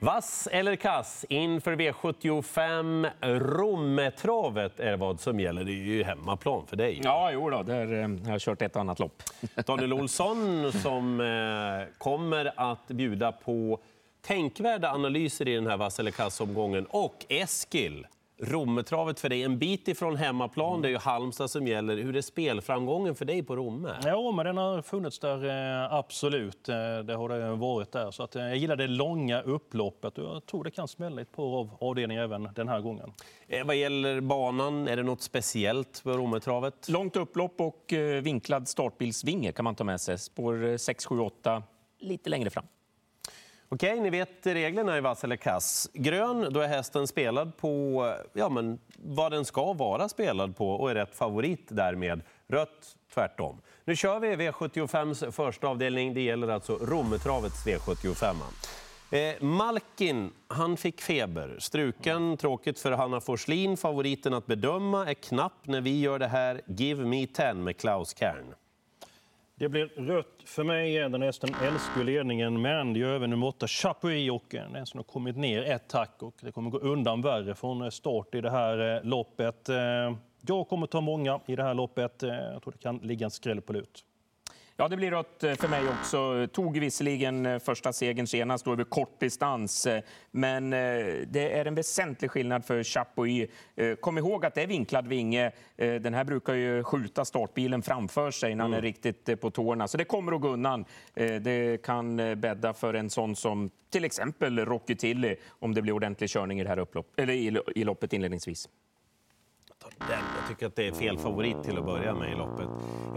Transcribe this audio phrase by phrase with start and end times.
[0.00, 5.64] Vass eller kass inför V75 Rommetravet är vad som gäller.
[5.64, 7.00] Det är ju hemmaplan för dig.
[7.04, 9.22] Ja, jo då, där eh, har jag kört ett och annat lopp.
[9.66, 13.78] Daniel Olsson som eh, kommer att bjuda på
[14.22, 16.86] tänkvärda analyser i den här vass eller kass-omgången.
[16.86, 18.06] Och Eskil,
[18.40, 20.82] Rommetravet för dig, en bit ifrån hemmaplan.
[20.82, 21.96] Det är ju Halmstad som gäller.
[21.96, 23.94] Hur är spelframgången för dig på Romme?
[24.04, 25.44] Ja, men den har funnits där,
[25.84, 26.68] eh, absolut.
[26.68, 26.74] Eh,
[27.04, 28.10] det har det varit där.
[28.10, 31.32] Så att, eh, jag gillar det långa upploppet och jag tror det kan smälla ett
[31.32, 33.12] par av avdelningar även den här gången.
[33.64, 36.88] Vad gäller banan, är det något speciellt på Rommetravet?
[36.88, 40.18] Långt upplopp och vinklad startbilsvinge kan man ta med sig.
[40.18, 41.62] Spår 6, 7, 8
[41.98, 42.64] lite längre fram.
[43.70, 45.90] Okej, ni vet reglerna i vass eller kass.
[45.92, 50.90] Grön, då är hästen spelad på ja, men vad den ska vara spelad på och
[50.90, 52.22] är rätt favorit därmed.
[52.46, 53.60] Rött, tvärtom.
[53.84, 56.14] Nu kör vi V75s första avdelning.
[56.14, 58.34] Det gäller alltså Rommetravets V75.
[59.10, 61.56] Eh, Malkin, han fick feber.
[61.58, 63.76] Struken, tråkigt för Hanna Forslin.
[63.76, 66.60] Favoriten att bedöma är knapp när vi gör det här.
[66.66, 68.54] Give me ten med Klaus Kern.
[69.58, 70.98] Det blir rött för mig.
[70.98, 75.04] Den hästen älskar ledningen, men det gör även nummer 8 Chapuis och den som har
[75.04, 78.50] kommit ner ett tack och det kommer gå undan värre från eh, start i det
[78.50, 79.68] här eh, loppet.
[79.68, 79.76] Eh,
[80.46, 82.22] jag kommer ta många i det här loppet.
[82.22, 84.04] Jag tror det kan ligga en skräll på lut.
[84.80, 86.46] Ja, det blir rött eh, för mig också.
[86.52, 91.74] Tog visserligen eh, första segern senast då över kort distans, eh, men det är en
[91.74, 93.50] väsentlig skillnad för Chapuis.
[94.00, 95.52] Kom ihåg att det är vinklad vinge.
[95.76, 99.98] Den här brukar ju skjuta startbilen framför sig när han är riktigt på tårna, så
[99.98, 100.84] det kommer att gå undan.
[101.14, 106.30] Det kan bädda för en sån som till exempel Rocky Tilly om det blir ordentlig
[106.30, 108.68] körning i det här upplopp, eller i loppet inledningsvis
[109.98, 110.18] den.
[110.40, 112.68] Jag tycker att det är fel favorit till att börja med i loppet.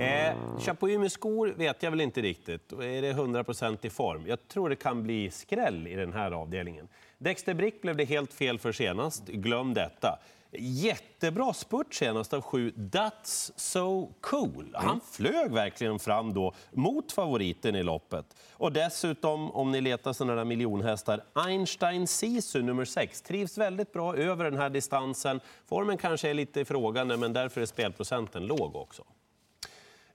[0.01, 2.71] Eh, Chapuis skor vet jag väl inte riktigt.
[2.71, 4.27] Är det 100% i form?
[4.27, 6.87] Jag tror det kan bli skräll i den här avdelningen.
[7.17, 9.27] Dexter Brick blev det helt fel för senast.
[9.27, 10.19] Glöm detta.
[10.59, 12.71] Jättebra spurt senast av sju.
[12.71, 14.71] That's so cool.
[14.73, 14.99] Han mm.
[15.11, 18.25] flög verkligen fram då mot favoriten i loppet.
[18.53, 24.15] Och dessutom, om ni letar sådana där miljonhästar, Einstein Sisu nummer 6 trivs väldigt bra
[24.15, 25.39] över den här distansen.
[25.65, 29.03] Formen kanske är lite ifrågande, men därför är spelprocenten låg också.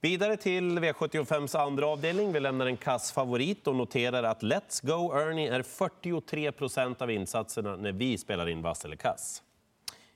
[0.01, 2.33] Vidare till V75s andra avdelning.
[2.33, 7.11] Vi lämnar en kass favorit och noterar att Let's Go Ernie är 43 procent av
[7.11, 9.43] insatserna när vi spelar in vass eller kass.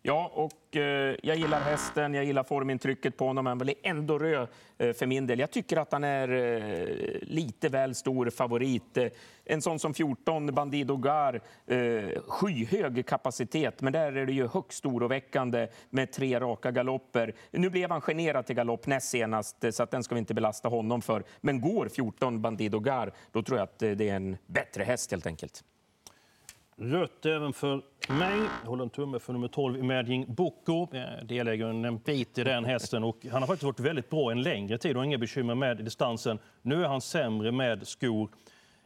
[0.03, 4.49] Ja, och eh, jag gillar hästen, jag gillar formintrycket på honom, men blir ändå röd
[4.79, 5.39] eh, för min del.
[5.39, 8.97] Jag tycker att han är eh, lite väl stor favorit.
[8.97, 9.07] Eh,
[9.45, 14.87] en sån som 14, Bandido Gar, eh, skyhög kapacitet, men där är det ju högst
[14.87, 17.35] oroväckande med tre raka galopper.
[17.51, 20.35] Nu blev han generad till galopp näst senast, eh, så att den ska vi inte
[20.35, 21.25] belasta honom för.
[21.41, 25.27] Men går 14 Bandido Gar, då tror jag att det är en bättre häst helt
[25.27, 25.65] enkelt.
[26.77, 28.41] Rött även för mig.
[28.63, 30.89] Jag håller en tumme för nummer 12, Imagine Boko.
[30.93, 33.05] Eh, delägaren en bit i den hästen.
[33.05, 36.39] Och han har faktiskt varit väldigt bra en längre tid och inga bekymmer med distansen.
[36.63, 38.31] Nu är han sämre med skor.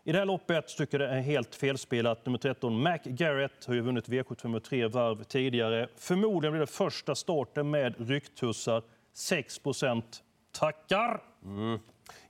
[0.05, 2.27] I det här loppet tycker jag det är helt felspelat.
[2.27, 5.89] Nummer 13, Mac Garrett, har ju vunnit V75 tre varv tidigare.
[5.97, 8.83] Förmodligen blir det första starten med rycktussar.
[9.13, 10.23] 6 procent.
[10.53, 11.23] tackar!
[11.45, 11.79] Mm.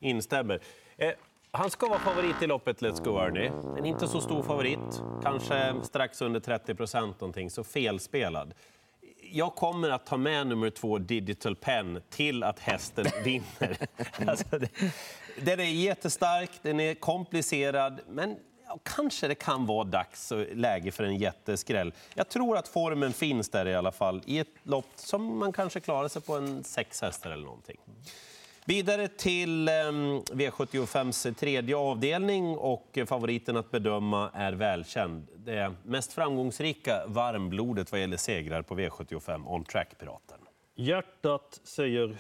[0.01, 0.61] Instämmer.
[0.97, 1.13] Eh.
[1.57, 3.53] Han ska vara favorit i loppet, Let's Go Ernie.
[3.79, 8.55] En inte så stor favorit, kanske strax under 30 procent någonting, så felspelad.
[9.21, 13.77] Jag kommer att ta med nummer två, Digital Pen, till att hästen vinner.
[14.27, 14.69] alltså, det,
[15.45, 20.91] den är jättestark, den är komplicerad, men ja, kanske det kan vara dags och läge
[20.91, 21.93] för en jätteskräll.
[22.15, 25.81] Jag tror att formen finns där i alla fall, i ett lopp som man kanske
[25.81, 27.79] klarar sig på en sex hästar eller någonting.
[28.67, 35.29] Vidare till ehm, V75s tredje avdelning och favoriten att bedöma är välkänd.
[35.37, 40.39] Det mest framgångsrika varmblodet vad gäller segrar på V75, On Track-piraten.
[40.77, 42.17] Hjärtat säger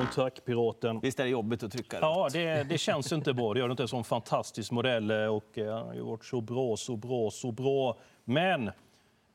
[0.00, 1.00] On Track-piraten.
[1.00, 3.54] Visst är det jobbigt att trycka Ja, det, det känns inte bra.
[3.54, 3.82] Det gör det inte.
[3.82, 7.52] En sån fantastisk modell och eh, han har ju varit så bra, så bra, så
[7.52, 7.98] bra.
[8.24, 8.70] Men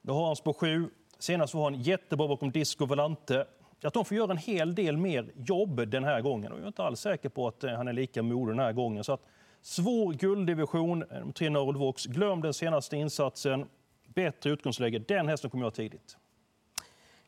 [0.01, 0.89] då har han spår 7.
[1.19, 3.45] Senast var han jättebra bakom Disco Volante
[3.85, 6.51] att de får göra en hel del mer jobb den här gången.
[6.51, 8.73] Och jag är inte alls säker på att eh, han är lika modig den här
[8.73, 9.03] gången.
[9.03, 9.21] Så att,
[9.61, 12.05] svår gulddivision, eh, tre Norwood Vox.
[12.05, 13.65] Glöm den senaste insatsen.
[14.07, 14.99] Bättre utgångsläge.
[14.99, 16.17] Den hästen kommer jag tidigt.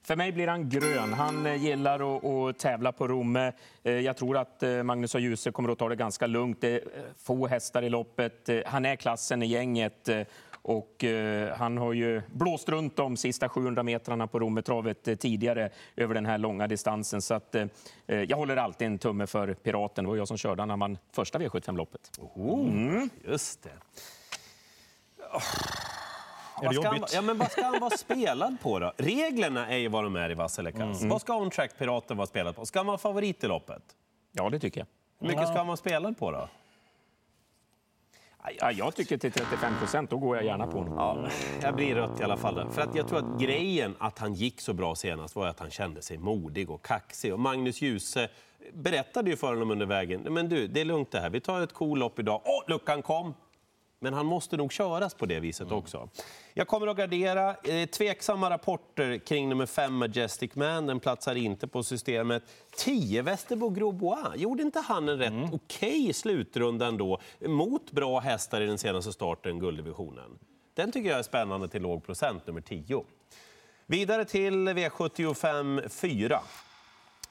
[0.03, 1.13] För mig blir han grön.
[1.13, 3.51] Han eh, gillar att, att tävla på Romme.
[3.83, 6.61] Eh, jag tror att Magnus och Djuse kommer att ta det ganska lugnt.
[6.61, 6.83] Det är
[7.17, 8.49] få hästar i loppet.
[8.65, 10.09] Han är klassen i gänget
[10.67, 15.69] och eh, han har ju blåst runt de sista 700 metrarna på Rommetravet eh, tidigare
[15.95, 17.21] över den här långa distansen.
[17.21, 17.67] Så att, eh,
[18.07, 20.03] jag håller alltid en tumme för Piraten.
[20.03, 22.11] Det var jag som körde när vann första V75-loppet.
[22.35, 23.09] Mm.
[23.27, 23.69] Just det.
[23.69, 23.75] Är
[26.61, 28.93] det Vad ska, han, ja, men vad ska han vara spelad på då?
[28.97, 31.03] Reglerna är ju vad de är i Vasselekas.
[31.03, 32.65] Vad ska on-track Piraten vara spelad på?
[32.65, 33.83] Ska han vara favorit i loppet?
[34.31, 34.87] Ja, det tycker jag.
[35.19, 36.49] Hur mycket ska han vara spelad på då?
[38.59, 40.93] Ja, jag tycker till 35 procent, då går jag gärna på honom.
[40.97, 41.29] Ja,
[41.61, 42.55] jag blir rött i alla fall.
[42.55, 42.69] där.
[42.69, 45.71] För att jag tror att grejen att han gick så bra senast var att han
[45.71, 47.33] kände sig modig och kaxig.
[47.33, 48.29] Och Magnus Djuse
[48.73, 51.29] berättade ju för honom under vägen, men du, det är lugnt det här.
[51.29, 52.41] Vi tar ett kolopp cool idag.
[52.45, 53.33] Åh, oh, luckan kom!
[53.99, 56.09] Men han måste nog köras på det viset också.
[56.53, 57.55] Jag kommer att gardera.
[57.55, 60.85] Eh, tveksamma rapporter kring nummer 5 Majestic Man.
[60.85, 62.43] Den platsar inte på systemet.
[62.75, 64.35] 10 Västerbo Grosbois.
[64.35, 69.59] Gjorde inte han en rätt okej slutrunda ändå mot bra hästar i den senaste starten,
[69.59, 70.39] gulddivisionen?
[70.73, 73.05] Den tycker jag är spännande till låg procent, nummer 10.
[73.85, 76.39] Vidare till V75 4.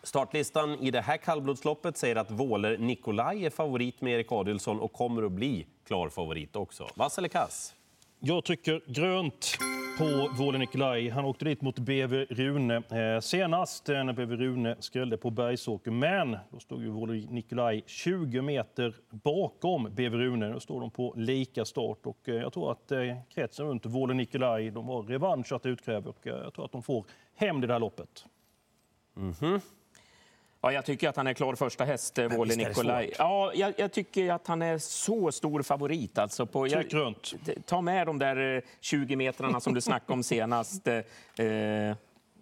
[0.03, 4.93] Startlistan i det här kallblodsloppet säger att Våler Nikolaj är favorit med Erik Adilsson och
[4.93, 6.89] kommer att bli klar favorit också.
[6.95, 7.75] Vass eller kass?
[8.21, 9.59] Jag tycker grönt
[9.99, 11.09] på Våle Nikolaj.
[11.09, 15.91] Han åkte dit mot BV Rune eh, senast eh, när BV Rune skrällde på Bergsåker.
[15.91, 20.49] Men då stod ju Våle Nikolaj 20 meter bakom BV Rune.
[20.49, 22.99] Nu står de på lika start och eh, jag tror att eh,
[23.35, 27.05] kretsen runt Våle Nikolaj, de har revansch att utkräva och jag tror att de får
[27.35, 28.25] hem det här loppet.
[30.67, 33.13] Ja, jag tycker att han är klar första häst, eh, Wåhle Nikolaj.
[33.19, 36.19] Ja, jag, jag tycker att han är så stor favorit.
[36.19, 37.35] Alltså på, jag, runt.
[37.65, 40.89] ta med de där eh, 20 metrarna som du snackade om senast.
[40.89, 40.97] Eh,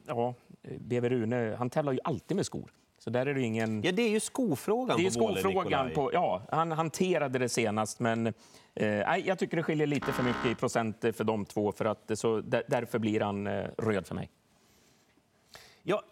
[0.07, 0.35] ja,
[0.79, 2.71] BV Rune, han tävlar ju alltid med skor.
[2.99, 3.83] Så där är det ingen...
[3.83, 5.91] Ja, det är ju skofrågan Det är på skofrågan.
[5.91, 8.27] På, ja, han hanterade det senast, men
[8.75, 8.87] eh,
[9.27, 11.73] jag tycker det skiljer lite för mycket i procent för de två.
[11.73, 14.31] För att, eh, så där, därför blir han eh, röd för mig.
[15.83, 16.03] Ja.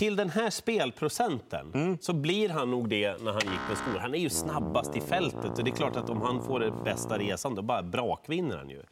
[0.00, 3.98] Till den här spelprocenten så blir han nog det när han gick med skor.
[3.98, 6.70] Han är ju snabbast i fältet och det är klart att om han får det
[6.84, 8.82] bästa resan då bara brakvinner han ju.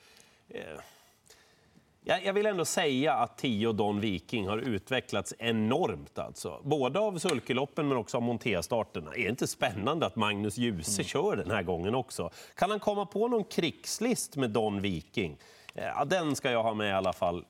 [0.48, 6.18] Eh, Jag vill ändå säga att Tio Don Viking har utvecklats enormt.
[6.18, 6.60] Alltså.
[6.64, 9.10] Både av sulkeloppen men också av montéstarterna.
[9.14, 12.30] Är det inte spännande att Magnus Djuse kör den här gången också?
[12.54, 15.36] Kan han komma på någon krigslist med Don Viking?
[15.74, 17.44] Eh, Ja, den ska jag ha med i alla fall.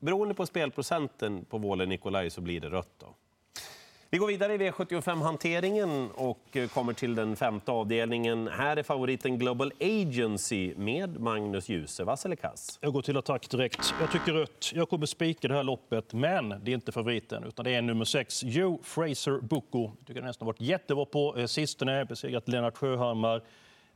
[0.00, 2.94] Beroende på spelprocenten på Våle Nikolaj så blir det rött.
[2.98, 3.14] Då.
[4.10, 8.48] Vi går vidare i V75-hanteringen och eh, kommer till den femte avdelningen.
[8.48, 12.04] Här är favoriten Global Agency med Magnus Djuse.
[12.04, 12.78] Vass eller kass?
[12.82, 13.94] Jag går till attack direkt.
[14.00, 14.72] Jag tycker rött.
[14.74, 18.04] Jag kommer spika det här loppet, men det är inte favoriten utan det är nummer
[18.04, 19.90] sex, Joe Fraser Boko.
[19.98, 23.42] Jag tycker den nästan varit jättebra på eh, sistone, besegrat Lennart Sjöhammar.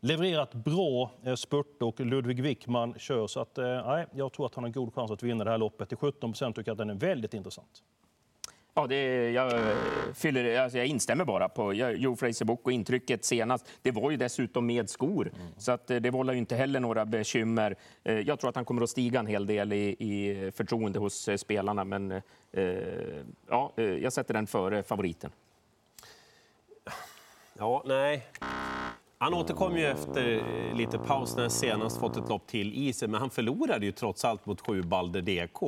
[0.04, 3.26] Levererat bra eh, spurt och Ludvig Wickman kör.
[3.26, 5.58] Så att, eh, nej, jag tror att han har god chans att vinna det här
[5.58, 5.88] loppet.
[5.88, 7.82] Till 17 procent tycker jag att den är väldigt intressant.
[8.74, 9.76] Ja, det, jag, eh,
[10.14, 13.68] fyller, alltså jag instämmer bara på Joe Fraser Book och intrycket senast.
[13.82, 17.76] Det var ju dessutom med skor, så att det vållar ju inte heller några bekymmer.
[18.02, 21.84] Jag tror att han kommer att stiga en hel del i, i förtroende hos spelarna,
[21.84, 22.12] men
[22.52, 22.64] eh,
[23.48, 25.30] ja, jag sätter den före favoriten.
[27.58, 28.26] Ja, nej.
[29.22, 32.92] Han återkom ju efter eh, lite paus när han senast fått ett lopp till i
[32.92, 35.58] sig, men han förlorade ju trots allt mot sju Balder DK,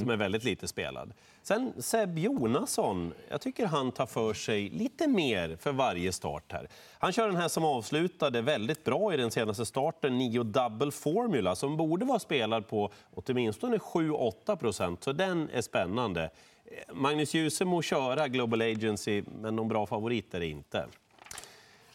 [0.00, 1.12] som är väldigt lite spelad.
[1.42, 6.68] Sen Seb Jonasson, jag tycker han tar för sig lite mer för varje start här.
[6.98, 11.54] Han kör den här som avslutade väldigt bra i den senaste starten, Nio Double Formula,
[11.54, 16.22] som borde vara spelad på åtminstone 7-8 procent, så den är spännande.
[16.64, 20.86] Eh, Magnus Djuse må köra Global Agency, men någon bra favorit är det inte.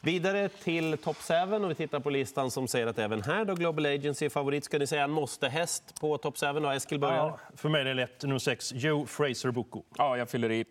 [0.07, 3.55] Vidare till Top 7 och vi tittar på listan som säger att även här då
[3.55, 4.63] Global Agency är favorit.
[4.63, 6.69] Ska ni säga en måste-häst på Top 7 då?
[6.69, 7.15] Eskil börjar.
[7.15, 8.23] Ja, för mig är det lätt.
[8.23, 9.83] Nummer sex, Joe Fraser Bucco.
[9.97, 10.65] Ja, jag fyller i.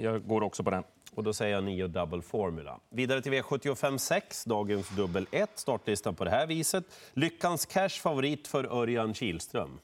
[0.00, 0.84] Jag går också på den.
[1.14, 2.80] Och då säger jag 9 Double Formula.
[2.90, 5.50] Vidare till V75 6, dagens dubbel 1.
[5.54, 6.84] Startlistan på det här viset.
[7.12, 9.78] Lyckans Cash favorit för Örjan Kihlström.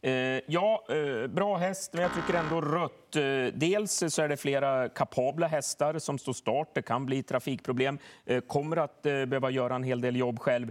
[0.00, 0.12] Eh,
[0.46, 3.01] ja, eh, bra häst, men jag tycker ändå rött.
[3.16, 6.68] Eh, dels så är det flera kapabla hästar som står start.
[6.74, 7.98] Det kan bli trafikproblem.
[8.24, 10.70] Eh, kommer att eh, behöva göra en hel del jobb själv.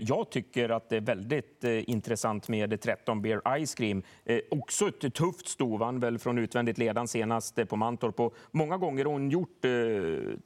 [0.00, 4.02] Jag tycker att det är väldigt intressant med 13 Beer Ice Cream.
[4.50, 8.20] Också ett tufft sto, vann väl från utvändigt ledan senast på Mantorp.
[8.20, 9.64] Och många gånger har hon gjort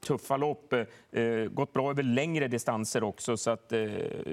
[0.00, 0.74] tuffa lopp,
[1.50, 3.36] gått bra över längre distanser också.
[3.36, 3.68] Så att,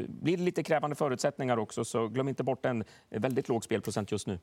[0.07, 4.27] blir det lite krävande förutsättningar också, så glöm inte bort en väldigt låg spelprocent just
[4.27, 4.39] nu.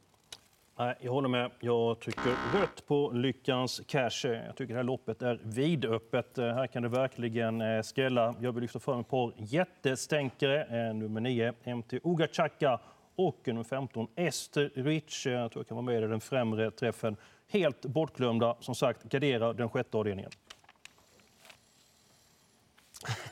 [0.77, 1.51] Nej, jag håller med.
[1.61, 4.25] Jag tycker rött på Lyckans Cash.
[4.25, 6.39] Jag tycker det här loppet är vidöppet.
[6.39, 8.35] Eh, här kan det verkligen eh, skrälla.
[8.41, 10.65] Jag vill lyfta fram ett par jättestänkare.
[10.65, 12.81] Eh, nummer 9, MT Ogachaka
[13.17, 15.27] och nummer 15, Ester Rich.
[15.27, 17.17] Jag tror jag kan vara med i den främre träffen.
[17.49, 18.57] Helt bortglömda.
[18.61, 20.31] Som sagt, gardera den sjätte avdelningen.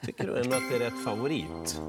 [0.02, 1.80] Tycker du ändå att det är rätt favorit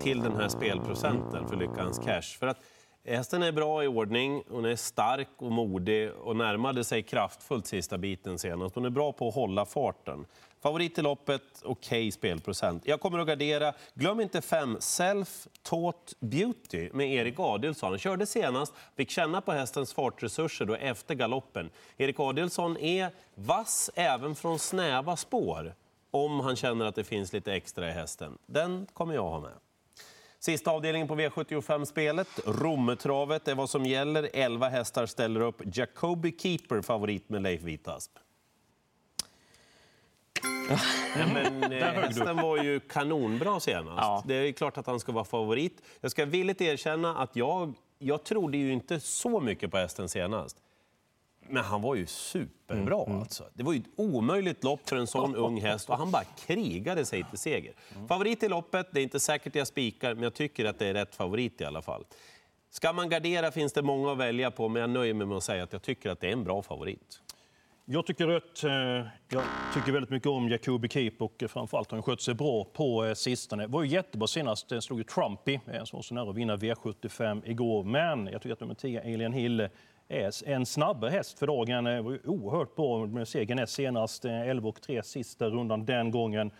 [0.00, 2.38] till den här spelprocenten för Lyckans Cash?
[2.38, 2.58] För att
[3.04, 7.98] hästen är bra i ordning, hon är stark och modig och närmade sig kraftfullt sista
[7.98, 8.74] biten senast.
[8.74, 10.26] Hon är bra på att hålla farten.
[10.62, 12.86] Favorit i loppet, okej okay spelprocent.
[12.86, 13.72] Jag kommer att gardera.
[13.94, 17.90] Glöm inte fem Self Taught Beauty med Erik Adelsson.
[17.90, 21.70] Han körde senast, fick känna på hästens fartresurser då efter galoppen.
[21.96, 25.74] Erik Adelsson är vass även från snäva spår
[26.10, 28.38] om han känner att det finns lite extra i hästen.
[28.46, 29.52] Den kommer jag ha med.
[30.40, 34.30] Sista avdelningen på V75-spelet, Rommetravet, är vad som gäller.
[34.32, 35.62] 11 hästar ställer upp.
[35.76, 38.10] Jacobi Keeper favorit med Leif Witasp.
[41.16, 43.98] Ja, men, eh, hästen var ju kanonbra senast.
[44.00, 44.24] Ja.
[44.26, 45.82] Det är klart att han ska vara favorit.
[46.00, 50.56] Jag ska villigt erkänna att jag, jag trodde ju inte så mycket på hästen senast.
[51.50, 52.96] Men han var ju superbra.
[52.96, 53.20] Mm, mm.
[53.20, 53.44] Alltså.
[53.54, 57.04] Det var ju ett omöjligt lopp för en sån ung häst och han bara krigade
[57.04, 57.72] sig till seger.
[57.94, 58.08] Mm.
[58.08, 60.94] Favorit i loppet, det är inte säkert jag spikar, men jag tycker att det är
[60.94, 62.04] rätt favorit i alla fall.
[62.70, 65.44] Ska man gardera finns det många att välja på, men jag nöjer mig med att
[65.44, 67.20] säga att jag tycker att det är en bra favorit.
[67.84, 68.64] Jag tycker rött.
[68.64, 68.70] Eh,
[69.28, 69.42] jag
[69.74, 73.14] tycker väldigt mycket om Jacobi Keep och framförallt har han skött sig bra på eh,
[73.14, 73.66] sistone.
[73.66, 77.84] Var ju jättebra senast, slog ju Trumpy som var så nära att vinna V75 igår.
[77.84, 79.68] Men jag tycker att nummer 10, Alien Hill,
[80.10, 81.84] är en snabb häst för dagen.
[81.84, 86.10] Det var oerhört bra med segern näst senast, eh, 11 och 3 sista rundan den
[86.10, 86.50] gången.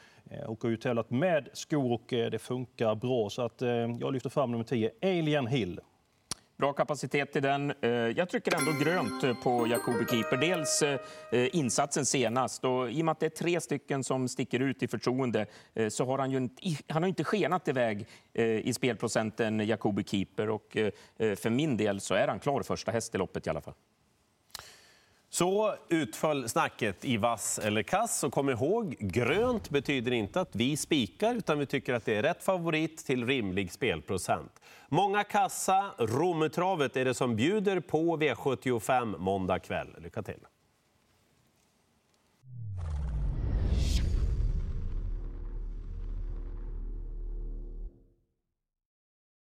[0.46, 3.30] Och har ju tävlat med skor och eh, det funkar bra.
[3.30, 5.80] Så att eh, jag lyfter fram nummer 10, Alien Hill.
[6.60, 7.72] Bra kapacitet i den.
[7.80, 10.36] Eh, jag trycker ändå grönt eh, på Jacobi Keeper.
[10.36, 10.98] Dels eh,
[11.56, 12.64] insatsen senast.
[12.64, 15.46] Och I och med att det är tre stycken som sticker ut i förtroende
[15.88, 20.48] så har han ju inte, han har inte skenat iväg i spelprocenten, Jacobi Keeper.
[20.50, 20.76] Och
[21.18, 23.74] för min del så är han klar första häst i loppet i alla fall.
[25.32, 28.24] Så utföll snacket i vass eller kass.
[28.24, 32.22] Och kom ihåg, grönt betyder inte att vi spikar, utan vi tycker att det är
[32.22, 34.60] rätt favorit till rimlig spelprocent.
[34.88, 39.88] Många kassa, Rommetravet är det som bjuder på V75 måndag kväll.
[39.98, 40.40] Lycka till!